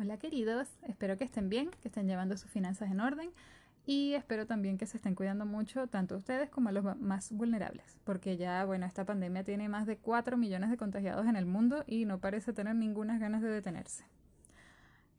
Hola 0.00 0.18
queridos, 0.18 0.66
espero 0.88 1.16
que 1.16 1.22
estén 1.22 1.48
bien, 1.48 1.70
que 1.80 1.86
estén 1.86 2.08
llevando 2.08 2.36
sus 2.36 2.50
finanzas 2.50 2.90
en 2.90 2.98
orden 2.98 3.30
y 3.86 4.14
espero 4.14 4.44
también 4.44 4.76
que 4.76 4.86
se 4.86 4.96
estén 4.96 5.14
cuidando 5.14 5.46
mucho 5.46 5.86
tanto 5.86 6.16
ustedes 6.16 6.50
como 6.50 6.72
los 6.72 6.98
más 6.98 7.30
vulnerables, 7.30 7.96
porque 8.02 8.36
ya, 8.36 8.64
bueno, 8.64 8.86
esta 8.86 9.04
pandemia 9.04 9.44
tiene 9.44 9.68
más 9.68 9.86
de 9.86 9.98
4 9.98 10.36
millones 10.36 10.70
de 10.70 10.76
contagiados 10.76 11.28
en 11.28 11.36
el 11.36 11.46
mundo 11.46 11.84
y 11.86 12.06
no 12.06 12.18
parece 12.18 12.52
tener 12.52 12.74
ninguna 12.74 13.16
ganas 13.18 13.40
de 13.40 13.50
detenerse. 13.50 14.04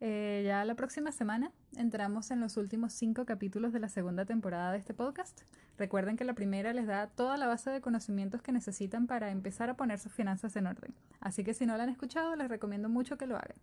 Eh, 0.02 0.44
ya 0.46 0.66
la 0.66 0.76
próxima 0.76 1.14
semana 1.14 1.54
entramos 1.78 2.32
en 2.32 2.42
los 2.42 2.58
últimos 2.58 2.92
cinco 2.92 3.24
capítulos 3.26 3.72
de 3.72 3.80
la 3.80 3.88
segunda 3.88 4.26
temporada 4.26 4.74
de 4.74 4.80
este 4.80 4.94
podcast. 4.94 5.44
Recuerden 5.82 6.16
que 6.16 6.26
la 6.26 6.36
primera 6.36 6.74
les 6.74 6.86
da 6.86 7.08
toda 7.08 7.38
la 7.38 7.48
base 7.48 7.72
de 7.72 7.82
conocimientos 7.82 8.44
que 8.44 8.52
necesitan 8.52 9.08
para 9.08 9.32
empezar 9.32 9.72
a 9.72 9.78
poner 9.78 9.98
sus 9.98 10.12
finanzas 10.12 10.56
en 10.56 10.68
orden. 10.68 10.94
Así 11.20 11.44
que 11.44 11.56
si 11.56 11.66
no 11.66 11.76
la 11.76 11.86
han 11.86 11.90
escuchado, 11.90 12.36
les 12.36 12.50
recomiendo 12.50 12.88
mucho 12.88 13.18
que 13.18 13.26
lo 13.26 13.36
hagan. 13.36 13.58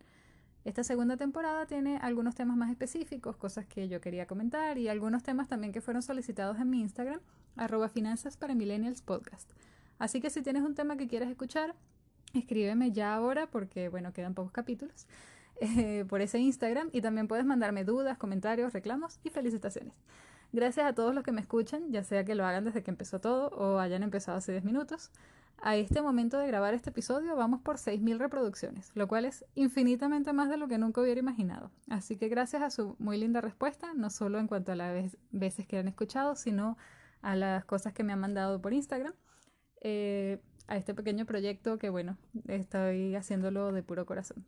Esta 0.65 0.83
segunda 0.83 1.17
temporada 1.17 1.67
tiene 1.67 1.99
algunos 1.99 2.35
temas 2.35 2.57
más 2.57 2.73
específicos, 2.73 3.37
cosas 3.37 3.67
que 3.67 3.89
yo 3.89 4.01
quería 4.01 4.27
comentar 4.27 4.79
y 4.79 4.89
algunos 4.89 5.23
temas 5.23 5.47
también 5.47 5.73
que 5.73 5.81
fueron 5.81 6.03
solicitados 6.03 6.59
en 6.59 6.71
mi 6.71 6.81
Instagram, 6.81 7.21
arroba 7.55 7.89
finanzas 7.89 8.37
para 8.37 8.57
millennials 8.57 9.01
podcast. 9.01 9.49
Así 10.01 10.21
que 10.21 10.29
si 10.29 10.43
tienes 10.43 10.65
un 10.65 10.75
tema 10.75 10.97
que 10.97 11.07
quieras 11.07 11.31
escuchar, 11.31 11.77
escríbeme 12.35 12.91
ya 12.91 13.15
ahora 13.15 13.47
porque, 13.47 13.91
bueno, 13.91 14.13
quedan 14.13 14.35
pocos 14.35 14.51
capítulos. 14.51 15.07
Eh, 15.61 16.05
por 16.09 16.21
ese 16.21 16.39
Instagram 16.39 16.89
y 16.93 17.01
también 17.01 17.27
puedes 17.27 17.45
mandarme 17.45 17.83
dudas, 17.83 18.17
comentarios, 18.17 18.73
reclamos 18.73 19.19
y 19.25 19.31
felicitaciones. 19.31 19.93
Gracias 20.53 20.87
a 20.87 20.95
todos 20.95 21.15
los 21.15 21.25
que 21.25 21.33
me 21.33 21.41
escuchan, 21.41 21.93
ya 21.93 22.03
sea 22.03 22.25
que 22.25 22.35
lo 22.35 22.45
hagan 22.47 22.65
desde 22.65 22.83
que 22.83 22.91
empezó 22.91 23.21
todo 23.21 23.49
o 23.49 23.79
hayan 23.79 24.03
empezado 24.03 24.39
hace 24.39 24.53
10 24.53 24.65
minutos. 24.65 25.11
A 25.61 25.77
este 25.77 26.01
momento 26.03 26.39
de 26.39 26.47
grabar 26.47 26.73
este 26.73 26.91
episodio 26.91 27.35
vamos 27.35 27.61
por 27.61 27.77
6.000 27.77 28.19
reproducciones, 28.19 28.93
lo 28.95 29.09
cual 29.09 29.25
es 29.25 29.45
infinitamente 29.57 30.33
más 30.33 30.49
de 30.49 30.57
lo 30.57 30.69
que 30.69 30.79
nunca 30.79 31.01
hubiera 31.01 31.19
imaginado. 31.19 31.71
Así 31.91 32.17
que 32.17 32.29
gracias 32.29 32.63
a 32.63 32.71
su 32.71 32.95
muy 32.99 33.19
linda 33.19 33.41
respuesta, 33.41 33.93
no 33.95 34.09
solo 34.09 34.39
en 34.39 34.47
cuanto 34.47 34.73
a 34.73 34.77
las 34.77 35.17
veces 35.33 35.67
que 35.67 35.79
han 35.79 35.89
escuchado, 35.89 36.37
sino 36.37 36.79
a 37.23 37.35
las 37.35 37.65
cosas 37.65 37.93
que 37.93 38.05
me 38.05 38.13
han 38.13 38.21
mandado 38.21 38.63
por 38.63 38.73
Instagram, 38.73 39.13
eh, 39.81 40.41
a 40.69 40.77
este 40.77 40.95
pequeño 40.95 41.27
proyecto 41.27 41.79
que 41.79 41.91
bueno, 41.91 42.17
estoy 42.47 43.17
haciéndolo 43.17 43.73
de 43.73 43.83
puro 43.83 44.07
corazón. 44.07 44.47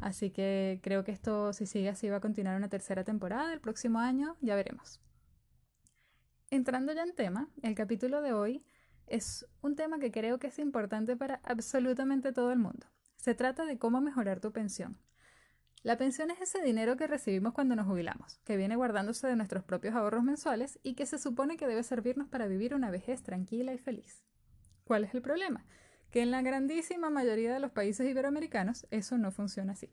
Así 0.00 0.30
que 0.30 0.80
creo 0.82 1.04
que 1.04 1.12
esto, 1.12 1.52
si 1.52 1.66
sigue 1.66 1.88
así, 1.88 2.08
va 2.08 2.16
a 2.16 2.20
continuar 2.20 2.56
una 2.56 2.68
tercera 2.68 3.04
temporada 3.04 3.52
el 3.52 3.60
próximo 3.60 4.00
año, 4.00 4.36
ya 4.40 4.56
veremos. 4.56 5.00
Entrando 6.50 6.92
ya 6.92 7.02
en 7.02 7.14
tema, 7.14 7.48
el 7.62 7.74
capítulo 7.74 8.22
de 8.22 8.32
hoy 8.32 8.64
es 9.06 9.46
un 9.60 9.76
tema 9.76 9.98
que 9.98 10.10
creo 10.10 10.38
que 10.38 10.48
es 10.48 10.58
importante 10.58 11.16
para 11.16 11.40
absolutamente 11.44 12.32
todo 12.32 12.52
el 12.52 12.58
mundo. 12.58 12.86
Se 13.16 13.34
trata 13.34 13.64
de 13.64 13.78
cómo 13.78 14.00
mejorar 14.00 14.40
tu 14.40 14.52
pensión. 14.52 14.98
La 15.82 15.96
pensión 15.96 16.30
es 16.30 16.40
ese 16.40 16.62
dinero 16.62 16.96
que 16.96 17.06
recibimos 17.06 17.52
cuando 17.52 17.76
nos 17.76 17.86
jubilamos, 17.86 18.40
que 18.44 18.56
viene 18.56 18.76
guardándose 18.76 19.26
de 19.26 19.36
nuestros 19.36 19.64
propios 19.64 19.94
ahorros 19.94 20.24
mensuales 20.24 20.78
y 20.82 20.94
que 20.94 21.06
se 21.06 21.18
supone 21.18 21.56
que 21.56 21.66
debe 21.66 21.82
servirnos 21.82 22.28
para 22.28 22.46
vivir 22.46 22.74
una 22.74 22.90
vejez 22.90 23.22
tranquila 23.22 23.72
y 23.72 23.78
feliz. 23.78 24.24
¿Cuál 24.84 25.04
es 25.04 25.14
el 25.14 25.22
problema? 25.22 25.64
que 26.10 26.22
en 26.22 26.30
la 26.30 26.42
grandísima 26.42 27.10
mayoría 27.10 27.52
de 27.52 27.60
los 27.60 27.70
países 27.70 28.08
iberoamericanos 28.08 28.86
eso 28.90 29.18
no 29.18 29.30
funciona 29.30 29.72
así. 29.72 29.90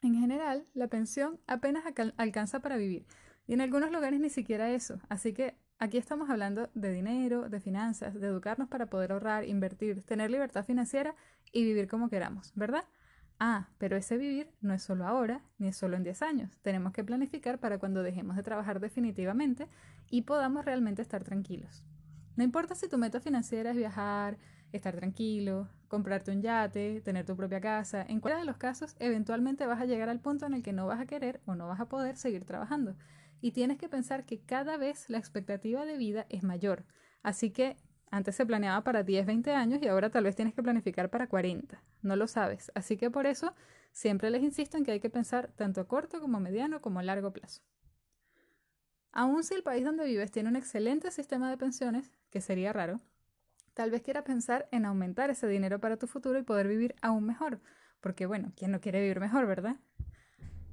En 0.00 0.14
general, 0.14 0.66
la 0.74 0.88
pensión 0.88 1.40
apenas 1.46 1.84
alcanza 2.16 2.60
para 2.60 2.76
vivir, 2.76 3.06
y 3.48 3.54
en 3.54 3.62
algunos 3.62 3.90
lugares 3.90 4.20
ni 4.20 4.30
siquiera 4.30 4.70
eso, 4.70 5.00
así 5.08 5.32
que 5.32 5.56
aquí 5.78 5.96
estamos 5.96 6.30
hablando 6.30 6.70
de 6.74 6.92
dinero, 6.92 7.48
de 7.48 7.58
finanzas, 7.60 8.14
de 8.14 8.26
educarnos 8.28 8.68
para 8.68 8.86
poder 8.86 9.10
ahorrar, 9.10 9.44
invertir, 9.44 10.02
tener 10.02 10.30
libertad 10.30 10.64
financiera 10.64 11.16
y 11.50 11.64
vivir 11.64 11.88
como 11.88 12.10
queramos, 12.10 12.52
¿verdad? 12.54 12.84
Ah, 13.40 13.68
pero 13.78 13.96
ese 13.96 14.18
vivir 14.18 14.50
no 14.60 14.74
es 14.74 14.82
solo 14.82 15.06
ahora, 15.06 15.42
ni 15.58 15.68
es 15.68 15.76
solo 15.76 15.96
en 15.96 16.02
10 16.02 16.22
años. 16.22 16.58
Tenemos 16.60 16.92
que 16.92 17.04
planificar 17.04 17.58
para 17.58 17.78
cuando 17.78 18.02
dejemos 18.02 18.36
de 18.36 18.42
trabajar 18.42 18.80
definitivamente 18.80 19.66
y 20.10 20.22
podamos 20.22 20.64
realmente 20.64 21.02
estar 21.02 21.24
tranquilos. 21.24 21.84
No 22.36 22.44
importa 22.44 22.74
si 22.74 22.88
tu 22.88 22.98
meta 22.98 23.20
financiera 23.20 23.70
es 23.70 23.76
viajar, 23.76 24.38
estar 24.72 24.94
tranquilo, 24.94 25.68
comprarte 25.88 26.32
un 26.32 26.42
yate, 26.42 27.00
tener 27.00 27.24
tu 27.24 27.36
propia 27.36 27.60
casa. 27.60 28.02
En 28.02 28.20
cualquiera 28.20 28.40
de 28.40 28.46
los 28.46 28.58
casos, 28.58 28.94
eventualmente 28.98 29.66
vas 29.66 29.80
a 29.80 29.86
llegar 29.86 30.08
al 30.08 30.20
punto 30.20 30.46
en 30.46 30.54
el 30.54 30.62
que 30.62 30.72
no 30.72 30.86
vas 30.86 31.00
a 31.00 31.06
querer 31.06 31.40
o 31.46 31.54
no 31.54 31.66
vas 31.66 31.80
a 31.80 31.88
poder 31.88 32.16
seguir 32.16 32.44
trabajando. 32.44 32.94
Y 33.40 33.52
tienes 33.52 33.78
que 33.78 33.88
pensar 33.88 34.24
que 34.24 34.40
cada 34.40 34.76
vez 34.76 35.08
la 35.08 35.18
expectativa 35.18 35.84
de 35.84 35.96
vida 35.96 36.26
es 36.28 36.42
mayor. 36.42 36.84
Así 37.22 37.50
que 37.50 37.76
antes 38.10 38.36
se 38.36 38.46
planeaba 38.46 38.82
para 38.84 39.02
10, 39.02 39.26
20 39.26 39.52
años 39.52 39.80
y 39.82 39.88
ahora 39.88 40.10
tal 40.10 40.24
vez 40.24 40.34
tienes 40.34 40.54
que 40.54 40.62
planificar 40.62 41.10
para 41.10 41.28
40. 41.28 41.82
No 42.02 42.16
lo 42.16 42.26
sabes. 42.26 42.72
Así 42.74 42.96
que 42.96 43.10
por 43.10 43.26
eso 43.26 43.54
siempre 43.92 44.30
les 44.30 44.42
insisto 44.42 44.76
en 44.76 44.84
que 44.84 44.92
hay 44.92 45.00
que 45.00 45.10
pensar 45.10 45.52
tanto 45.56 45.80
a 45.80 45.88
corto 45.88 46.20
como 46.20 46.38
a 46.38 46.40
mediano 46.40 46.80
como 46.80 46.98
a 46.98 47.02
largo 47.02 47.32
plazo. 47.32 47.62
Aun 49.12 49.42
si 49.44 49.54
el 49.54 49.62
país 49.62 49.84
donde 49.84 50.04
vives 50.04 50.30
tiene 50.30 50.48
un 50.48 50.56
excelente 50.56 51.10
sistema 51.10 51.50
de 51.50 51.56
pensiones, 51.56 52.12
que 52.30 52.40
sería 52.40 52.72
raro, 52.72 53.00
Tal 53.78 53.92
vez 53.92 54.02
quieras 54.02 54.24
pensar 54.24 54.68
en 54.72 54.84
aumentar 54.86 55.30
ese 55.30 55.46
dinero 55.46 55.78
para 55.78 55.96
tu 55.96 56.08
futuro 56.08 56.36
y 56.36 56.42
poder 56.42 56.66
vivir 56.66 56.96
aún 57.00 57.24
mejor. 57.24 57.60
Porque 58.00 58.26
bueno, 58.26 58.50
¿quién 58.56 58.72
no 58.72 58.80
quiere 58.80 59.00
vivir 59.00 59.20
mejor, 59.20 59.46
verdad? 59.46 59.76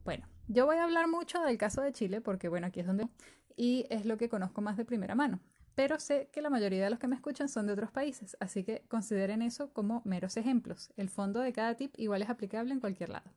Bueno, 0.04 0.28
yo 0.48 0.66
voy 0.66 0.78
a 0.78 0.84
hablar 0.84 1.08
mucho 1.08 1.42
del 1.42 1.58
caso 1.58 1.82
de 1.82 1.92
Chile 1.92 2.22
porque 2.22 2.50
bueno, 2.50 2.68
aquí 2.68 2.80
es 2.80 2.88
donde... 2.88 3.08
Y 3.58 3.86
es 3.90 4.06
lo 4.06 4.18
que 4.18 4.28
conozco 4.28 4.62
más 4.62 4.76
de 4.76 4.84
primera 4.84 5.16
mano. 5.16 5.40
Pero 5.76 6.00
sé 6.00 6.30
que 6.32 6.42
la 6.42 6.50
mayoría 6.50 6.84
de 6.84 6.90
los 6.90 7.00
que 7.00 7.08
me 7.08 7.16
escuchan 7.16 7.48
son 7.48 7.68
de 7.68 7.74
otros 7.74 7.92
países, 7.92 8.36
así 8.40 8.64
que 8.64 8.86
consideren 8.90 9.42
eso 9.42 9.72
como 9.72 10.02
meros 10.06 10.36
ejemplos. 10.36 10.92
El 10.98 11.10
fondo 11.10 11.40
de 11.40 11.54
cada 11.54 11.76
tip 11.76 11.94
igual 11.98 12.22
es 12.22 12.30
aplicable 12.30 12.74
en 12.74 12.80
cualquier 12.80 13.10
lado. 13.10 13.32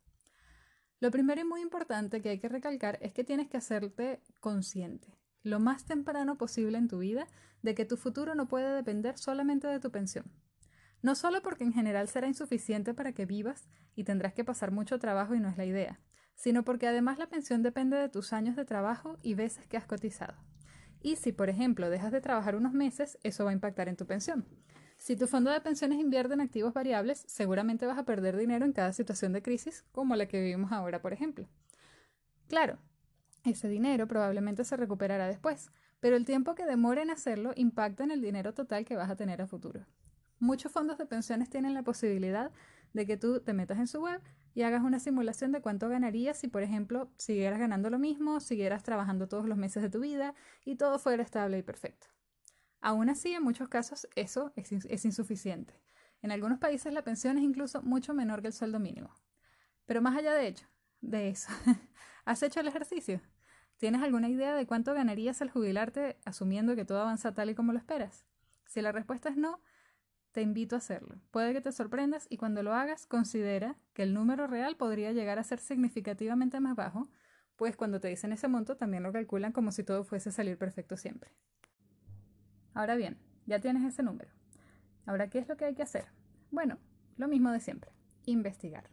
Lo 1.00 1.10
primero 1.12 1.40
y 1.40 1.44
muy 1.44 1.60
importante 1.60 2.20
que 2.20 2.30
hay 2.30 2.38
que 2.40 2.48
recalcar 2.48 2.98
es 3.00 3.12
que 3.12 3.22
tienes 3.22 3.48
que 3.48 3.56
hacerte 3.56 4.20
consciente 4.40 5.18
lo 5.42 5.60
más 5.60 5.84
temprano 5.84 6.36
posible 6.36 6.78
en 6.78 6.88
tu 6.88 6.98
vida 6.98 7.26
de 7.62 7.74
que 7.74 7.84
tu 7.84 7.96
futuro 7.96 8.34
no 8.34 8.48
puede 8.48 8.74
depender 8.74 9.18
solamente 9.18 9.66
de 9.66 9.80
tu 9.80 9.90
pensión. 9.90 10.26
No 11.00 11.14
solo 11.14 11.42
porque 11.42 11.64
en 11.64 11.72
general 11.72 12.08
será 12.08 12.26
insuficiente 12.26 12.92
para 12.92 13.12
que 13.12 13.26
vivas 13.26 13.68
y 13.94 14.04
tendrás 14.04 14.34
que 14.34 14.44
pasar 14.44 14.72
mucho 14.72 14.98
trabajo 14.98 15.34
y 15.34 15.40
no 15.40 15.48
es 15.48 15.56
la 15.56 15.64
idea, 15.64 16.00
sino 16.38 16.64
porque 16.64 16.86
además 16.86 17.18
la 17.18 17.26
pensión 17.26 17.64
depende 17.64 17.96
de 17.96 18.08
tus 18.08 18.32
años 18.32 18.54
de 18.54 18.64
trabajo 18.64 19.18
y 19.22 19.34
veces 19.34 19.66
que 19.66 19.76
has 19.76 19.86
cotizado. 19.86 20.34
Y 21.02 21.16
si, 21.16 21.32
por 21.32 21.48
ejemplo, 21.48 21.90
dejas 21.90 22.12
de 22.12 22.20
trabajar 22.20 22.54
unos 22.54 22.72
meses, 22.72 23.18
eso 23.24 23.44
va 23.44 23.50
a 23.50 23.54
impactar 23.54 23.88
en 23.88 23.96
tu 23.96 24.06
pensión. 24.06 24.46
Si 24.96 25.16
tu 25.16 25.26
fondo 25.26 25.50
de 25.50 25.60
pensiones 25.60 25.98
invierte 25.98 26.34
en 26.34 26.40
activos 26.40 26.72
variables, 26.72 27.24
seguramente 27.26 27.86
vas 27.86 27.98
a 27.98 28.04
perder 28.04 28.36
dinero 28.36 28.64
en 28.64 28.72
cada 28.72 28.92
situación 28.92 29.32
de 29.32 29.42
crisis, 29.42 29.84
como 29.90 30.14
la 30.14 30.26
que 30.26 30.40
vivimos 30.40 30.70
ahora, 30.70 31.02
por 31.02 31.12
ejemplo. 31.12 31.48
Claro, 32.46 32.78
ese 33.44 33.68
dinero 33.68 34.06
probablemente 34.06 34.62
se 34.62 34.76
recuperará 34.76 35.26
después, 35.26 35.72
pero 35.98 36.14
el 36.14 36.24
tiempo 36.24 36.54
que 36.54 36.66
demore 36.66 37.02
en 37.02 37.10
hacerlo 37.10 37.52
impacta 37.56 38.04
en 38.04 38.12
el 38.12 38.22
dinero 38.22 38.54
total 38.54 38.84
que 38.84 38.94
vas 38.94 39.10
a 39.10 39.16
tener 39.16 39.42
a 39.42 39.48
futuro. 39.48 39.86
Muchos 40.38 40.70
fondos 40.70 40.98
de 40.98 41.06
pensiones 41.06 41.50
tienen 41.50 41.74
la 41.74 41.82
posibilidad 41.82 42.52
de 42.92 43.06
que 43.06 43.16
tú 43.16 43.40
te 43.40 43.52
metas 43.52 43.78
en 43.78 43.86
su 43.86 44.00
web 44.00 44.20
y 44.54 44.62
hagas 44.62 44.82
una 44.82 44.98
simulación 44.98 45.52
de 45.52 45.60
cuánto 45.60 45.88
ganarías 45.88 46.38
si, 46.38 46.48
por 46.48 46.62
ejemplo, 46.62 47.10
siguieras 47.16 47.58
ganando 47.58 47.90
lo 47.90 47.98
mismo, 47.98 48.40
siguieras 48.40 48.82
trabajando 48.82 49.28
todos 49.28 49.46
los 49.46 49.56
meses 49.56 49.82
de 49.82 49.90
tu 49.90 50.00
vida 50.00 50.34
y 50.64 50.76
todo 50.76 50.98
fuera 50.98 51.22
estable 51.22 51.58
y 51.58 51.62
perfecto. 51.62 52.08
Aún 52.80 53.08
así, 53.08 53.32
en 53.32 53.42
muchos 53.42 53.68
casos 53.68 54.08
eso 54.14 54.52
es, 54.56 55.04
insuficiente. 55.04 55.74
En 56.22 56.30
algunos 56.30 56.58
países 56.58 56.92
la 56.92 57.02
pensión 57.02 57.38
es 57.38 57.44
incluso 57.44 57.82
mucho 57.82 58.14
menor 58.14 58.40
que 58.40 58.48
el 58.48 58.52
sueldo 58.52 58.78
mínimo. 58.78 59.14
Pero 59.86 60.02
más 60.02 60.16
allá 60.16 60.34
de 60.34 60.46
hecho, 60.46 60.66
de 61.00 61.28
eso, 61.28 61.50
¿has 62.24 62.42
hecho 62.42 62.60
el 62.60 62.68
ejercicio? 62.68 63.20
¿Tienes 63.76 64.02
alguna 64.02 64.28
idea 64.28 64.54
de 64.54 64.66
cuánto 64.66 64.92
ganarías 64.92 65.40
al 65.40 65.50
jubilarte 65.50 66.18
asumiendo 66.24 66.74
que 66.74 66.84
todo 66.84 67.00
avanza 67.00 67.32
tal 67.32 67.50
y 67.50 67.54
como 67.54 67.72
lo 67.72 67.78
esperas? 67.78 68.26
Si 68.66 68.82
la 68.82 68.92
respuesta 68.92 69.28
es 69.28 69.36
no, 69.36 69.60
te 70.38 70.42
invito 70.42 70.76
a 70.76 70.78
hacerlo. 70.78 71.16
Puede 71.32 71.52
que 71.52 71.60
te 71.60 71.72
sorprendas 71.72 72.28
y 72.30 72.36
cuando 72.36 72.62
lo 72.62 72.72
hagas 72.72 73.06
considera 73.06 73.74
que 73.92 74.04
el 74.04 74.14
número 74.14 74.46
real 74.46 74.76
podría 74.76 75.10
llegar 75.10 75.40
a 75.40 75.42
ser 75.42 75.58
significativamente 75.58 76.60
más 76.60 76.76
bajo, 76.76 77.08
pues 77.56 77.74
cuando 77.74 77.98
te 77.98 78.06
dicen 78.06 78.30
ese 78.30 78.46
monto 78.46 78.76
también 78.76 79.02
lo 79.02 79.12
calculan 79.12 79.50
como 79.50 79.72
si 79.72 79.82
todo 79.82 80.04
fuese 80.04 80.30
salir 80.30 80.56
perfecto 80.56 80.96
siempre. 80.96 81.32
Ahora 82.72 82.94
bien, 82.94 83.18
ya 83.46 83.58
tienes 83.58 83.82
ese 83.82 84.04
número. 84.04 84.30
Ahora, 85.06 85.28
¿qué 85.28 85.40
es 85.40 85.48
lo 85.48 85.56
que 85.56 85.64
hay 85.64 85.74
que 85.74 85.82
hacer? 85.82 86.04
Bueno, 86.52 86.78
lo 87.16 87.26
mismo 87.26 87.50
de 87.50 87.58
siempre, 87.58 87.90
investigar. 88.24 88.88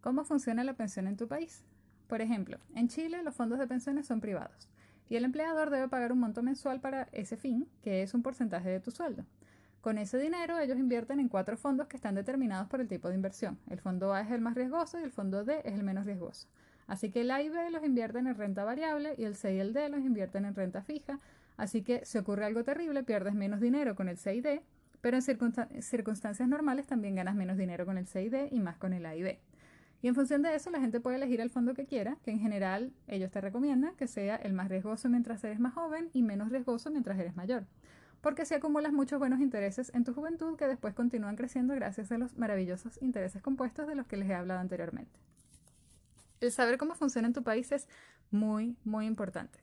¿Cómo 0.00 0.22
funciona 0.22 0.62
la 0.62 0.76
pensión 0.76 1.08
en 1.08 1.16
tu 1.16 1.26
país? 1.26 1.64
Por 2.06 2.20
ejemplo, 2.20 2.58
en 2.76 2.86
Chile 2.86 3.20
los 3.24 3.34
fondos 3.34 3.58
de 3.58 3.66
pensiones 3.66 4.06
son 4.06 4.20
privados 4.20 4.68
y 5.08 5.16
el 5.16 5.24
empleador 5.24 5.70
debe 5.70 5.88
pagar 5.88 6.12
un 6.12 6.20
monto 6.20 6.40
mensual 6.40 6.80
para 6.80 7.08
ese 7.10 7.36
fin, 7.36 7.68
que 7.82 8.04
es 8.04 8.14
un 8.14 8.22
porcentaje 8.22 8.68
de 8.68 8.78
tu 8.78 8.92
sueldo. 8.92 9.26
Con 9.82 9.98
ese 9.98 10.16
dinero 10.16 10.60
ellos 10.60 10.78
invierten 10.78 11.18
en 11.18 11.28
cuatro 11.28 11.56
fondos 11.56 11.88
que 11.88 11.96
están 11.96 12.14
determinados 12.14 12.68
por 12.68 12.80
el 12.80 12.86
tipo 12.86 13.08
de 13.08 13.16
inversión. 13.16 13.58
El 13.68 13.80
fondo 13.80 14.14
A 14.14 14.20
es 14.20 14.30
el 14.30 14.40
más 14.40 14.54
riesgoso 14.54 15.00
y 15.00 15.02
el 15.02 15.10
fondo 15.10 15.44
D 15.44 15.60
es 15.64 15.74
el 15.74 15.82
menos 15.82 16.06
riesgoso. 16.06 16.46
Así 16.86 17.10
que 17.10 17.22
el 17.22 17.32
A 17.32 17.42
y 17.42 17.48
B 17.48 17.68
los 17.70 17.84
invierten 17.84 18.28
en 18.28 18.36
renta 18.36 18.62
variable 18.62 19.16
y 19.18 19.24
el 19.24 19.34
C 19.34 19.56
y 19.56 19.58
el 19.58 19.72
D 19.72 19.88
los 19.88 19.98
invierten 19.98 20.44
en 20.44 20.54
renta 20.54 20.82
fija. 20.82 21.18
Así 21.56 21.82
que 21.82 22.04
si 22.04 22.16
ocurre 22.16 22.44
algo 22.44 22.62
terrible 22.62 23.02
pierdes 23.02 23.34
menos 23.34 23.60
dinero 23.60 23.96
con 23.96 24.08
el 24.08 24.18
C 24.18 24.36
y 24.36 24.40
D, 24.40 24.62
pero 25.00 25.16
en 25.16 25.82
circunstancias 25.82 26.48
normales 26.48 26.86
también 26.86 27.16
ganas 27.16 27.34
menos 27.34 27.56
dinero 27.56 27.84
con 27.84 27.98
el 27.98 28.06
CID 28.06 28.52
y 28.52 28.60
más 28.60 28.76
con 28.76 28.92
el 28.92 29.04
AIB. 29.04 29.36
Y 30.00 30.08
en 30.08 30.14
función 30.14 30.42
de 30.42 30.54
eso, 30.54 30.70
la 30.70 30.80
gente 30.80 31.00
puede 31.00 31.16
elegir 31.16 31.40
el 31.40 31.50
fondo 31.50 31.74
que 31.74 31.86
quiera, 31.86 32.16
que 32.24 32.30
en 32.30 32.38
general 32.38 32.92
ellos 33.08 33.32
te 33.32 33.40
recomiendan 33.40 33.96
que 33.96 34.06
sea 34.06 34.36
el 34.36 34.52
más 34.52 34.68
riesgoso 34.68 35.08
mientras 35.08 35.42
eres 35.42 35.58
más 35.58 35.74
joven 35.74 36.08
y 36.12 36.22
menos 36.22 36.50
riesgoso 36.50 36.90
mientras 36.92 37.18
eres 37.18 37.34
mayor. 37.34 37.64
Porque 38.22 38.46
si 38.46 38.54
acumulas 38.54 38.92
muchos 38.92 39.18
buenos 39.18 39.40
intereses 39.40 39.90
en 39.94 40.04
tu 40.04 40.14
juventud 40.14 40.56
que 40.56 40.68
después 40.68 40.94
continúan 40.94 41.34
creciendo 41.34 41.74
gracias 41.74 42.12
a 42.12 42.18
los 42.18 42.38
maravillosos 42.38 43.02
intereses 43.02 43.42
compuestos 43.42 43.88
de 43.88 43.96
los 43.96 44.06
que 44.06 44.16
les 44.16 44.30
he 44.30 44.34
hablado 44.34 44.60
anteriormente. 44.60 45.20
El 46.40 46.52
saber 46.52 46.78
cómo 46.78 46.94
funciona 46.94 47.26
en 47.26 47.34
tu 47.34 47.42
país 47.42 47.72
es 47.72 47.88
muy, 48.30 48.76
muy 48.84 49.06
importante. 49.06 49.58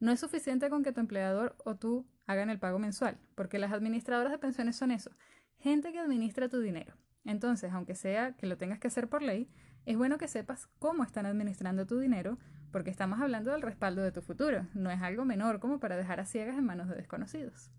No 0.00 0.10
es 0.10 0.18
suficiente 0.18 0.70
con 0.70 0.82
que 0.82 0.92
tu 0.92 1.00
empleador 1.00 1.56
o 1.64 1.76
tú 1.76 2.04
hagan 2.26 2.50
el 2.50 2.58
pago 2.58 2.80
mensual, 2.80 3.16
porque 3.36 3.60
las 3.60 3.72
administradoras 3.72 4.32
de 4.32 4.38
pensiones 4.38 4.74
son 4.74 4.90
eso, 4.90 5.12
gente 5.58 5.92
que 5.92 6.00
administra 6.00 6.48
tu 6.48 6.58
dinero. 6.58 6.94
Entonces, 7.24 7.72
aunque 7.72 7.94
sea 7.94 8.32
que 8.32 8.46
lo 8.46 8.56
tengas 8.56 8.80
que 8.80 8.88
hacer 8.88 9.08
por 9.08 9.22
ley, 9.22 9.48
es 9.86 9.96
bueno 9.96 10.18
que 10.18 10.26
sepas 10.26 10.66
cómo 10.80 11.04
están 11.04 11.26
administrando 11.26 11.86
tu 11.86 12.00
dinero, 12.00 12.38
porque 12.72 12.90
estamos 12.90 13.20
hablando 13.20 13.52
del 13.52 13.62
respaldo 13.62 14.02
de 14.02 14.10
tu 14.10 14.20
futuro, 14.20 14.66
no 14.74 14.90
es 14.90 15.00
algo 15.00 15.24
menor 15.24 15.60
como 15.60 15.78
para 15.78 15.96
dejar 15.96 16.18
a 16.18 16.26
ciegas 16.26 16.58
en 16.58 16.64
manos 16.64 16.88
de 16.88 16.96
desconocidos. 16.96 17.70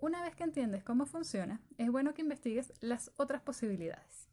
Una 0.00 0.22
vez 0.22 0.34
que 0.34 0.44
entiendes 0.44 0.82
cómo 0.82 1.04
funciona, 1.04 1.60
es 1.76 1.90
bueno 1.90 2.14
que 2.14 2.22
investigues 2.22 2.72
las 2.80 3.12
otras 3.16 3.42
posibilidades. 3.42 4.30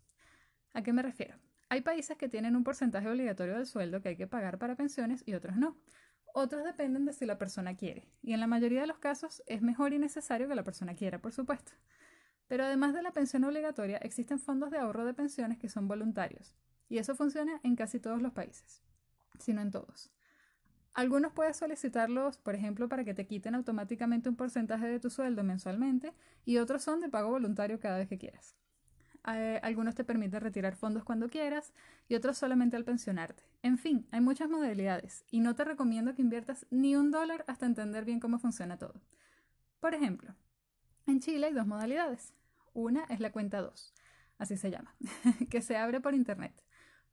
¿A 0.73 0.81
qué 0.81 0.93
me 0.93 1.01
refiero? 1.01 1.35
Hay 1.67 1.81
países 1.81 2.17
que 2.17 2.29
tienen 2.29 2.55
un 2.55 2.63
porcentaje 2.63 3.09
obligatorio 3.09 3.55
del 3.55 3.65
sueldo 3.65 4.01
que 4.01 4.09
hay 4.09 4.15
que 4.15 4.27
pagar 4.27 4.59
para 4.59 4.77
pensiones 4.77 5.23
y 5.25 5.33
otros 5.33 5.57
no. 5.57 5.75
Otros 6.33 6.63
dependen 6.63 7.03
de 7.03 7.11
si 7.11 7.25
la 7.25 7.37
persona 7.37 7.75
quiere, 7.75 8.07
y 8.21 8.31
en 8.31 8.39
la 8.39 8.47
mayoría 8.47 8.79
de 8.79 8.87
los 8.87 8.99
casos 8.99 9.43
es 9.45 9.61
mejor 9.61 9.91
y 9.91 9.99
necesario 9.99 10.47
que 10.47 10.55
la 10.55 10.63
persona 10.63 10.95
quiera, 10.95 11.19
por 11.19 11.33
supuesto. 11.33 11.73
Pero 12.47 12.63
además 12.63 12.93
de 12.93 13.01
la 13.01 13.11
pensión 13.11 13.43
obligatoria, 13.43 13.97
existen 13.97 14.39
fondos 14.39 14.71
de 14.71 14.77
ahorro 14.77 15.03
de 15.03 15.13
pensiones 15.13 15.57
que 15.57 15.67
son 15.67 15.89
voluntarios, 15.89 16.55
y 16.87 16.97
eso 16.97 17.13
funciona 17.13 17.59
en 17.63 17.75
casi 17.75 17.99
todos 17.99 18.21
los 18.21 18.31
países, 18.31 18.81
si 19.37 19.51
no 19.51 19.61
en 19.61 19.71
todos. 19.71 20.13
Algunos 20.97 21.31
puedes 21.31 21.55
solicitarlos, 21.57 22.39
por 22.39 22.55
ejemplo, 22.55 22.89
para 22.89 23.03
que 23.03 23.13
te 23.13 23.27
quiten 23.27 23.53
automáticamente 23.53 24.29
un 24.29 24.35
porcentaje 24.35 24.87
de 24.87 24.99
tu 24.99 25.11
sueldo 25.11 25.43
mensualmente, 25.43 26.11
y 26.43 26.57
otros 26.57 26.81
son 26.81 27.01
de 27.01 27.07
pago 27.07 27.29
voluntario 27.29 27.79
cada 27.79 27.99
vez 27.99 28.07
que 28.09 28.17
quieras. 28.17 28.55
Eh, 29.27 29.59
algunos 29.61 29.93
te 29.93 30.03
permiten 30.03 30.41
retirar 30.41 30.75
fondos 30.75 31.03
cuando 31.03 31.29
quieras 31.29 31.71
y 32.09 32.15
otros 32.15 32.39
solamente 32.39 32.77
al 32.77 32.83
pensionarte. 32.83 33.43
En 33.61 33.77
fin, 33.77 34.07
hay 34.09 34.21
muchas 34.21 34.49
modalidades 34.49 35.23
y 35.29 35.39
no 35.39 35.53
te 35.53 35.65
recomiendo 35.65 36.15
que 36.15 36.23
inviertas 36.23 36.65
ni 36.71 36.95
un 36.95 37.11
dólar 37.11 37.45
hasta 37.45 37.67
entender 37.67 38.03
bien 38.03 38.19
cómo 38.19 38.39
funciona 38.39 38.79
todo. 38.79 38.99
Por 39.79 39.93
ejemplo, 39.93 40.33
en 41.05 41.19
Chile 41.19 41.45
hay 41.45 41.53
dos 41.53 41.67
modalidades. 41.67 42.33
Una 42.73 43.03
es 43.03 43.19
la 43.19 43.31
cuenta 43.31 43.61
2, 43.61 43.93
así 44.39 44.57
se 44.57 44.71
llama, 44.71 44.95
que 45.51 45.61
se 45.61 45.77
abre 45.77 46.01
por 46.01 46.15
internet. 46.15 46.59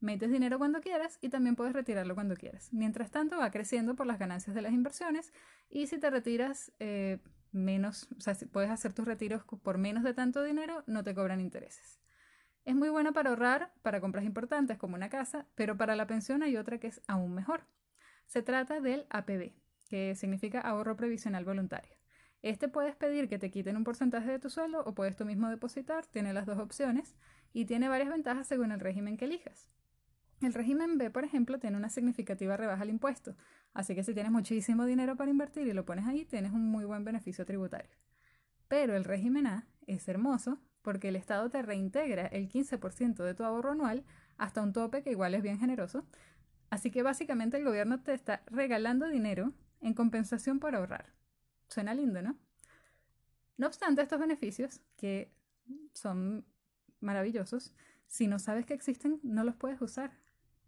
Metes 0.00 0.30
dinero 0.30 0.58
cuando 0.58 0.80
quieras 0.80 1.18
y 1.20 1.28
también 1.28 1.56
puedes 1.56 1.72
retirarlo 1.72 2.14
cuando 2.14 2.36
quieras. 2.36 2.72
Mientras 2.72 3.10
tanto, 3.10 3.38
va 3.38 3.50
creciendo 3.50 3.94
por 3.94 4.06
las 4.06 4.18
ganancias 4.18 4.54
de 4.54 4.62
las 4.62 4.72
inversiones 4.72 5.32
y 5.70 5.86
si 5.86 5.98
te 5.98 6.10
retiras 6.10 6.72
eh, 6.78 7.18
menos, 7.52 8.08
o 8.16 8.20
sea, 8.20 8.34
si 8.34 8.46
puedes 8.46 8.70
hacer 8.70 8.92
tus 8.92 9.06
retiros 9.06 9.44
por 9.44 9.78
menos 9.78 10.02
de 10.02 10.12
tanto 10.12 10.42
dinero, 10.42 10.84
no 10.86 11.04
te 11.04 11.14
cobran 11.14 11.40
intereses. 11.40 12.00
Es 12.64 12.74
muy 12.74 12.88
buena 12.88 13.12
para 13.12 13.30
ahorrar, 13.30 13.72
para 13.82 14.00
compras 14.00 14.24
importantes 14.24 14.78
como 14.78 14.96
una 14.96 15.10
casa, 15.10 15.46
pero 15.54 15.76
para 15.76 15.96
la 15.96 16.06
pensión 16.06 16.42
hay 16.42 16.56
otra 16.56 16.78
que 16.78 16.86
es 16.86 17.02
aún 17.06 17.34
mejor. 17.34 17.66
Se 18.26 18.42
trata 18.42 18.80
del 18.80 19.06
APB, 19.10 19.52
que 19.88 20.14
significa 20.14 20.60
ahorro 20.60 20.96
previsional 20.96 21.44
voluntario. 21.44 21.94
Este 22.42 22.68
puedes 22.68 22.96
pedir 22.96 23.28
que 23.28 23.38
te 23.38 23.50
quiten 23.50 23.76
un 23.76 23.84
porcentaje 23.84 24.30
de 24.30 24.38
tu 24.38 24.50
sueldo 24.50 24.82
o 24.84 24.94
puedes 24.94 25.16
tú 25.16 25.24
mismo 25.24 25.48
depositar, 25.48 26.06
tiene 26.06 26.32
las 26.32 26.46
dos 26.46 26.58
opciones 26.58 27.16
y 27.52 27.64
tiene 27.64 27.88
varias 27.88 28.10
ventajas 28.10 28.46
según 28.46 28.72
el 28.72 28.80
régimen 28.80 29.16
que 29.16 29.26
elijas. 29.26 29.70
El 30.40 30.52
régimen 30.52 30.98
B, 30.98 31.10
por 31.10 31.24
ejemplo, 31.24 31.58
tiene 31.58 31.76
una 31.76 31.88
significativa 31.88 32.56
rebaja 32.56 32.82
al 32.82 32.90
impuesto, 32.90 33.36
así 33.72 33.94
que 33.94 34.04
si 34.04 34.14
tienes 34.14 34.32
muchísimo 34.32 34.84
dinero 34.84 35.16
para 35.16 35.30
invertir 35.30 35.66
y 35.66 35.72
lo 35.72 35.84
pones 35.84 36.06
ahí, 36.06 36.24
tienes 36.24 36.52
un 36.52 36.68
muy 36.68 36.84
buen 36.84 37.04
beneficio 37.04 37.46
tributario. 37.46 37.90
Pero 38.68 38.96
el 38.96 39.04
régimen 39.04 39.46
A 39.46 39.66
es 39.86 40.08
hermoso 40.08 40.58
porque 40.82 41.08
el 41.08 41.16
Estado 41.16 41.48
te 41.48 41.62
reintegra 41.62 42.26
el 42.26 42.48
15% 42.48 43.24
de 43.24 43.34
tu 43.34 43.44
ahorro 43.44 43.72
anual 43.72 44.04
hasta 44.36 44.62
un 44.62 44.72
tope 44.72 45.02
que 45.02 45.10
igual 45.10 45.34
es 45.34 45.42
bien 45.42 45.58
generoso, 45.58 46.04
así 46.70 46.90
que 46.90 47.02
básicamente 47.02 47.56
el 47.56 47.64
gobierno 47.64 48.00
te 48.00 48.12
está 48.12 48.42
regalando 48.46 49.08
dinero 49.08 49.52
en 49.80 49.94
compensación 49.94 50.58
por 50.60 50.74
ahorrar. 50.74 51.12
Suena 51.68 51.94
lindo, 51.94 52.20
¿no? 52.20 52.36
No 53.56 53.66
obstante, 53.66 54.02
estos 54.02 54.18
beneficios, 54.18 54.80
que 54.96 55.32
son 55.92 56.44
maravillosos, 57.00 57.74
si 58.06 58.26
no 58.26 58.38
sabes 58.38 58.66
que 58.66 58.74
existen, 58.74 59.20
no 59.22 59.44
los 59.44 59.56
puedes 59.56 59.80
usar. 59.80 60.12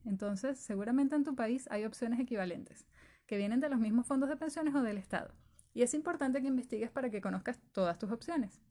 Entonces, 0.06 0.58
seguramente 0.58 1.16
en 1.16 1.24
tu 1.24 1.34
país 1.34 1.68
hay 1.70 1.84
opciones 1.84 2.20
equivalentes, 2.20 2.86
que 3.26 3.36
vienen 3.36 3.60
de 3.60 3.68
los 3.68 3.80
mismos 3.80 4.06
fondos 4.06 4.28
de 4.28 4.36
pensiones 4.36 4.74
o 4.74 4.82
del 4.82 4.98
Estado. 4.98 5.34
Y 5.74 5.82
es 5.82 5.92
importante 5.94 6.40
que 6.40 6.46
investigues 6.46 6.90
para 6.90 7.10
que 7.10 7.20
conozcas 7.20 7.60
todas 7.72 7.98
tus 7.98 8.10
opciones. 8.10 8.62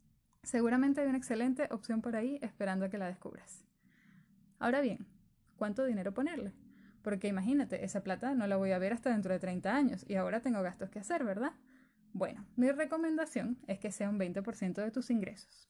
Seguramente 0.43 1.01
hay 1.01 1.07
una 1.07 1.17
excelente 1.17 1.67
opción 1.71 2.01
por 2.01 2.15
ahí 2.15 2.39
esperando 2.41 2.85
a 2.85 2.89
que 2.89 2.97
la 2.97 3.07
descubras. 3.07 3.65
Ahora 4.59 4.81
bien, 4.81 5.05
¿cuánto 5.57 5.85
dinero 5.85 6.13
ponerle? 6.13 6.53
Porque 7.01 7.27
imagínate, 7.27 7.83
esa 7.83 8.01
plata 8.01 8.33
no 8.33 8.47
la 8.47 8.55
voy 8.55 8.71
a 8.71 8.79
ver 8.79 8.93
hasta 8.93 9.11
dentro 9.11 9.33
de 9.33 9.39
30 9.39 9.75
años 9.75 10.05
y 10.07 10.15
ahora 10.15 10.41
tengo 10.41 10.61
gastos 10.63 10.89
que 10.89 10.99
hacer, 10.99 11.23
¿verdad? 11.23 11.53
Bueno, 12.13 12.45
mi 12.55 12.71
recomendación 12.71 13.59
es 13.67 13.77
que 13.77 13.91
sea 13.91 14.09
un 14.09 14.17
20% 14.17 14.75
de 14.75 14.91
tus 14.91 15.09
ingresos. 15.09 15.69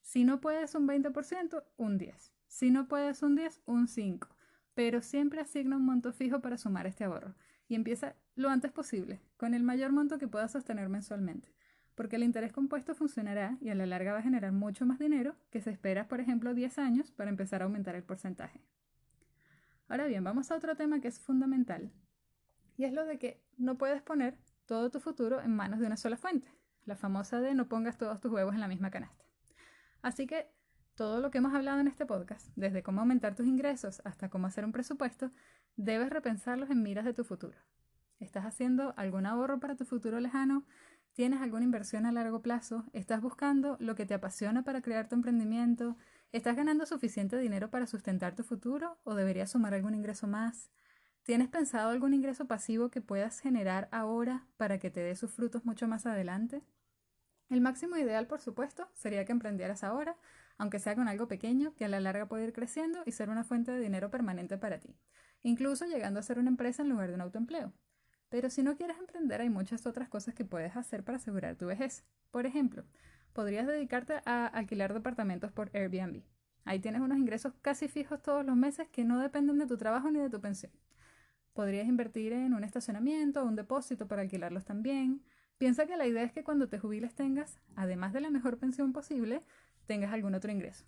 Si 0.00 0.24
no 0.24 0.40
puedes 0.40 0.74
un 0.74 0.86
20%, 0.86 1.64
un 1.76 1.98
10. 1.98 2.32
Si 2.46 2.70
no 2.70 2.86
puedes 2.86 3.22
un 3.22 3.34
10, 3.34 3.62
un 3.66 3.88
5. 3.88 4.28
Pero 4.74 5.02
siempre 5.02 5.40
asigna 5.40 5.76
un 5.76 5.84
monto 5.84 6.12
fijo 6.12 6.40
para 6.40 6.56
sumar 6.56 6.86
este 6.86 7.04
ahorro 7.04 7.34
y 7.68 7.74
empieza 7.74 8.16
lo 8.34 8.48
antes 8.48 8.72
posible, 8.72 9.20
con 9.36 9.54
el 9.54 9.62
mayor 9.62 9.92
monto 9.92 10.18
que 10.18 10.28
puedas 10.28 10.52
sostener 10.52 10.88
mensualmente, 10.88 11.54
porque 11.94 12.16
el 12.16 12.22
interés 12.22 12.52
compuesto 12.52 12.94
funcionará 12.94 13.58
y 13.60 13.68
a 13.68 13.74
la 13.74 13.86
larga 13.86 14.12
va 14.12 14.18
a 14.18 14.22
generar 14.22 14.52
mucho 14.52 14.86
más 14.86 14.98
dinero 14.98 15.36
que 15.50 15.60
se 15.60 15.70
espera, 15.70 16.08
por 16.08 16.20
ejemplo, 16.20 16.54
10 16.54 16.78
años 16.78 17.10
para 17.10 17.30
empezar 17.30 17.62
a 17.62 17.66
aumentar 17.66 17.94
el 17.94 18.02
porcentaje. 18.02 18.60
Ahora 19.88 20.06
bien, 20.06 20.24
vamos 20.24 20.50
a 20.50 20.56
otro 20.56 20.74
tema 20.74 21.00
que 21.00 21.08
es 21.08 21.20
fundamental, 21.20 21.92
y 22.76 22.84
es 22.84 22.92
lo 22.92 23.04
de 23.04 23.18
que 23.18 23.42
no 23.58 23.76
puedes 23.76 24.02
poner 24.02 24.38
todo 24.66 24.90
tu 24.90 25.00
futuro 25.00 25.42
en 25.42 25.54
manos 25.54 25.80
de 25.80 25.86
una 25.86 25.96
sola 25.96 26.16
fuente, 26.16 26.50
la 26.84 26.96
famosa 26.96 27.40
de 27.40 27.54
no 27.54 27.68
pongas 27.68 27.98
todos 27.98 28.20
tus 28.20 28.32
huevos 28.32 28.54
en 28.54 28.60
la 28.60 28.68
misma 28.68 28.90
canasta. 28.90 29.24
Así 30.00 30.26
que 30.26 30.48
todo 31.02 31.18
lo 31.18 31.32
que 31.32 31.38
hemos 31.38 31.52
hablado 31.52 31.80
en 31.80 31.88
este 31.88 32.06
podcast, 32.06 32.46
desde 32.54 32.84
cómo 32.84 33.00
aumentar 33.00 33.34
tus 33.34 33.48
ingresos 33.48 34.00
hasta 34.04 34.28
cómo 34.28 34.46
hacer 34.46 34.64
un 34.64 34.70
presupuesto, 34.70 35.32
debes 35.74 36.10
repensarlos 36.10 36.70
en 36.70 36.80
miras 36.80 37.04
de 37.04 37.12
tu 37.12 37.24
futuro. 37.24 37.58
¿Estás 38.20 38.46
haciendo 38.46 38.94
algún 38.96 39.26
ahorro 39.26 39.58
para 39.58 39.74
tu 39.74 39.84
futuro 39.84 40.20
lejano? 40.20 40.64
¿Tienes 41.12 41.40
alguna 41.40 41.64
inversión 41.64 42.06
a 42.06 42.12
largo 42.12 42.40
plazo? 42.40 42.84
¿Estás 42.92 43.20
buscando 43.20 43.76
lo 43.80 43.96
que 43.96 44.06
te 44.06 44.14
apasiona 44.14 44.62
para 44.62 44.80
crear 44.80 45.08
tu 45.08 45.16
emprendimiento? 45.16 45.96
¿Estás 46.30 46.54
ganando 46.54 46.86
suficiente 46.86 47.36
dinero 47.36 47.68
para 47.68 47.88
sustentar 47.88 48.36
tu 48.36 48.44
futuro 48.44 48.96
o 49.02 49.16
deberías 49.16 49.50
sumar 49.50 49.74
algún 49.74 49.96
ingreso 49.96 50.28
más? 50.28 50.70
¿Tienes 51.24 51.48
pensado 51.48 51.90
algún 51.90 52.14
ingreso 52.14 52.46
pasivo 52.46 52.90
que 52.90 53.00
puedas 53.00 53.40
generar 53.40 53.88
ahora 53.90 54.46
para 54.56 54.78
que 54.78 54.92
te 54.92 55.00
dé 55.00 55.16
sus 55.16 55.32
frutos 55.32 55.64
mucho 55.64 55.88
más 55.88 56.06
adelante? 56.06 56.62
El 57.48 57.60
máximo 57.60 57.96
ideal, 57.96 58.28
por 58.28 58.40
supuesto, 58.40 58.88
sería 58.94 59.24
que 59.24 59.32
emprendieras 59.32 59.82
ahora, 59.82 60.16
aunque 60.62 60.78
sea 60.78 60.94
con 60.94 61.08
algo 61.08 61.26
pequeño, 61.26 61.74
que 61.74 61.84
a 61.84 61.88
la 61.88 61.98
larga 61.98 62.26
puede 62.26 62.44
ir 62.44 62.52
creciendo 62.52 63.02
y 63.04 63.10
ser 63.10 63.30
una 63.30 63.42
fuente 63.42 63.72
de 63.72 63.80
dinero 63.80 64.10
permanente 64.10 64.58
para 64.58 64.78
ti, 64.78 64.94
incluso 65.42 65.86
llegando 65.86 66.20
a 66.20 66.22
ser 66.22 66.38
una 66.38 66.50
empresa 66.50 66.82
en 66.82 66.88
lugar 66.88 67.08
de 67.08 67.14
un 67.14 67.20
autoempleo. 67.20 67.72
Pero 68.28 68.48
si 68.48 68.62
no 68.62 68.76
quieres 68.76 68.96
emprender, 68.96 69.40
hay 69.40 69.50
muchas 69.50 69.86
otras 69.86 70.08
cosas 70.08 70.36
que 70.36 70.44
puedes 70.44 70.76
hacer 70.76 71.02
para 71.02 71.18
asegurar 71.18 71.56
tu 71.56 71.66
vejez. 71.66 72.04
Por 72.30 72.46
ejemplo, 72.46 72.84
podrías 73.32 73.66
dedicarte 73.66 74.20
a 74.24 74.46
alquilar 74.46 74.94
departamentos 74.94 75.50
por 75.50 75.68
Airbnb. 75.74 76.22
Ahí 76.64 76.78
tienes 76.78 77.00
unos 77.00 77.18
ingresos 77.18 77.54
casi 77.60 77.88
fijos 77.88 78.22
todos 78.22 78.46
los 78.46 78.54
meses 78.54 78.86
que 78.88 79.02
no 79.02 79.18
dependen 79.18 79.58
de 79.58 79.66
tu 79.66 79.76
trabajo 79.76 80.12
ni 80.12 80.20
de 80.20 80.30
tu 80.30 80.40
pensión. 80.40 80.70
Podrías 81.54 81.88
invertir 81.88 82.34
en 82.34 82.54
un 82.54 82.62
estacionamiento 82.62 83.42
o 83.42 83.46
un 83.46 83.56
depósito 83.56 84.06
para 84.06 84.22
alquilarlos 84.22 84.64
también. 84.64 85.24
Piensa 85.62 85.86
que 85.86 85.96
la 85.96 86.08
idea 86.08 86.24
es 86.24 86.32
que 86.32 86.42
cuando 86.42 86.68
te 86.68 86.80
jubiles 86.80 87.14
tengas, 87.14 87.60
además 87.76 88.12
de 88.12 88.20
la 88.20 88.30
mejor 88.30 88.58
pensión 88.58 88.92
posible, 88.92 89.44
tengas 89.86 90.12
algún 90.12 90.34
otro 90.34 90.50
ingreso. 90.50 90.86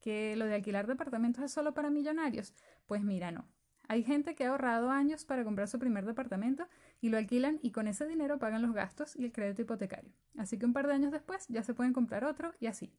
¿Que 0.00 0.36
lo 0.36 0.46
de 0.46 0.54
alquilar 0.54 0.86
departamentos 0.86 1.44
es 1.44 1.52
solo 1.52 1.74
para 1.74 1.90
millonarios? 1.90 2.54
Pues 2.86 3.02
mira, 3.02 3.30
no. 3.30 3.46
Hay 3.88 4.02
gente 4.04 4.34
que 4.34 4.46
ha 4.46 4.52
ahorrado 4.52 4.88
años 4.88 5.26
para 5.26 5.44
comprar 5.44 5.68
su 5.68 5.78
primer 5.78 6.06
departamento 6.06 6.66
y 7.02 7.10
lo 7.10 7.18
alquilan 7.18 7.58
y 7.60 7.72
con 7.72 7.88
ese 7.88 8.06
dinero 8.06 8.38
pagan 8.38 8.62
los 8.62 8.72
gastos 8.72 9.16
y 9.16 9.26
el 9.26 9.32
crédito 9.32 9.60
hipotecario. 9.60 10.14
Así 10.38 10.58
que 10.58 10.64
un 10.64 10.72
par 10.72 10.86
de 10.86 10.94
años 10.94 11.12
después 11.12 11.46
ya 11.48 11.62
se 11.62 11.74
pueden 11.74 11.92
comprar 11.92 12.24
otro 12.24 12.54
y 12.58 12.68
así. 12.68 12.94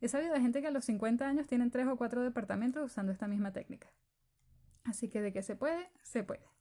He 0.00 0.08
sabido 0.08 0.34
de 0.34 0.40
gente 0.40 0.62
que 0.62 0.66
a 0.66 0.72
los 0.72 0.84
50 0.86 1.28
años 1.28 1.46
tienen 1.46 1.70
tres 1.70 1.86
o 1.86 1.96
cuatro 1.96 2.24
departamentos 2.24 2.84
usando 2.84 3.12
esta 3.12 3.28
misma 3.28 3.52
técnica. 3.52 3.86
Así 4.82 5.08
que 5.08 5.22
de 5.22 5.32
que 5.32 5.44
se 5.44 5.54
puede, 5.54 5.92
se 6.02 6.24
puede. 6.24 6.55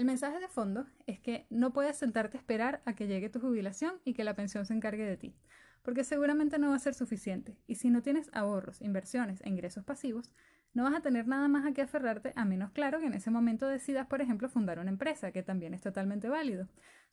El 0.00 0.06
mensaje 0.06 0.40
de 0.40 0.48
fondo 0.48 0.86
es 1.06 1.20
que 1.20 1.46
no 1.50 1.74
puedes 1.74 1.94
sentarte 1.94 2.38
a 2.38 2.40
esperar 2.40 2.80
a 2.86 2.94
que 2.94 3.06
llegue 3.06 3.28
tu 3.28 3.38
jubilación 3.38 4.00
y 4.02 4.14
que 4.14 4.24
la 4.24 4.32
pensión 4.32 4.64
se 4.64 4.72
encargue 4.72 5.04
de 5.04 5.18
ti, 5.18 5.36
porque 5.82 6.04
seguramente 6.04 6.58
no 6.58 6.70
va 6.70 6.76
a 6.76 6.78
ser 6.78 6.94
suficiente. 6.94 7.58
Y 7.66 7.74
si 7.74 7.90
no 7.90 8.00
tienes 8.00 8.30
ahorros, 8.32 8.80
inversiones 8.80 9.42
e 9.42 9.50
ingresos 9.50 9.84
pasivos, 9.84 10.32
no 10.72 10.84
vas 10.84 10.94
a 10.94 11.02
tener 11.02 11.28
nada 11.28 11.48
más 11.48 11.66
a 11.66 11.74
qué 11.74 11.82
aferrarte, 11.82 12.32
a 12.34 12.46
menos 12.46 12.70
claro 12.70 12.98
que 12.98 13.08
en 13.08 13.12
ese 13.12 13.30
momento 13.30 13.66
decidas, 13.68 14.06
por 14.06 14.22
ejemplo, 14.22 14.48
fundar 14.48 14.78
una 14.78 14.88
empresa, 14.88 15.32
que 15.32 15.42
también 15.42 15.74
es 15.74 15.82
totalmente 15.82 16.30
válido. 16.30 16.66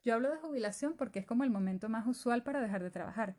Yo 0.06 0.14
hablo 0.14 0.32
de 0.32 0.38
jubilación 0.38 0.96
porque 0.96 1.20
es 1.20 1.26
como 1.26 1.44
el 1.44 1.50
momento 1.50 1.90
más 1.90 2.08
usual 2.08 2.42
para 2.44 2.62
dejar 2.62 2.84
de 2.84 2.90
trabajar, 2.90 3.36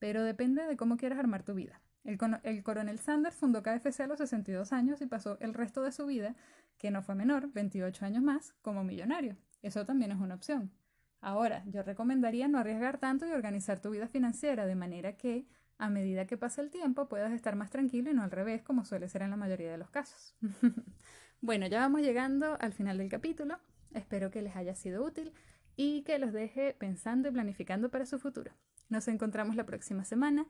pero 0.00 0.24
depende 0.24 0.66
de 0.66 0.76
cómo 0.76 0.96
quieras 0.96 1.20
armar 1.20 1.44
tu 1.44 1.54
vida. 1.54 1.80
El, 2.08 2.18
el, 2.42 2.62
coronel 2.62 2.98
Sanders 2.98 3.36
fundó 3.36 3.62
KFC 3.62 4.00
a 4.00 4.06
los 4.06 4.16
62 4.16 4.72
años 4.72 5.02
y 5.02 5.06
pasó 5.06 5.36
el 5.40 5.52
resto 5.52 5.82
de 5.82 5.92
su 5.92 6.06
vida, 6.06 6.34
que 6.78 6.90
no 6.90 7.02
fue 7.02 7.14
menor, 7.14 7.52
28 7.52 8.06
años 8.06 8.22
más, 8.22 8.54
como 8.62 8.82
millonario. 8.82 9.36
Eso 9.60 9.84
también 9.84 10.12
es 10.12 10.18
una 10.18 10.34
opción. 10.34 10.72
Ahora, 11.20 11.62
yo 11.66 11.82
recomendaría 11.82 12.48
no 12.48 12.58
arriesgar 12.58 12.96
tanto 12.96 13.26
y 13.26 13.32
organizar 13.32 13.80
tu 13.80 13.90
vida 13.90 14.08
financiera 14.08 14.64
de 14.64 14.74
manera 14.74 15.18
que, 15.18 15.44
a 15.76 15.90
medida 15.90 16.26
que 16.26 16.38
pase 16.38 16.62
el 16.62 16.70
tiempo, 16.70 17.10
puedas 17.10 17.30
estar 17.32 17.56
más 17.56 17.68
tranquilo 17.68 18.10
y 18.10 18.14
no 18.14 18.22
al 18.22 18.30
revés, 18.30 18.62
como 18.62 18.86
suele 18.86 19.06
ser 19.08 19.20
en 19.20 19.30
la 19.30 19.36
mayoría 19.36 19.70
de 19.70 19.76
los 19.76 19.90
casos. 19.90 20.34
bueno, 21.42 21.66
ya 21.66 21.80
vamos 21.80 22.00
llegando 22.00 22.56
al 22.58 22.72
final 22.72 22.96
del 22.96 23.10
capítulo. 23.10 23.58
Espero 23.92 24.30
que 24.30 24.40
les 24.40 24.56
haya 24.56 24.74
sido 24.74 25.04
útil 25.04 25.34
y 25.76 26.04
que 26.04 26.18
los 26.18 26.32
deje 26.32 26.72
pensando 26.72 27.28
y 27.28 27.32
planificando 27.32 27.90
para 27.90 28.06
su 28.06 28.18
futuro. 28.18 28.52
Nos 28.88 29.08
encontramos 29.08 29.56
la 29.56 29.66
próxima 29.66 30.06
semana. 30.06 30.46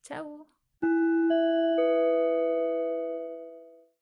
Chao. 0.00 0.61
Thank 0.82 0.92
you. 0.92 2.61